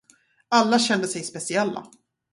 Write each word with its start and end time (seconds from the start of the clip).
Alla 0.49 0.79
kände 0.79 1.07
sig 1.07 1.23
speciella. 1.23 1.85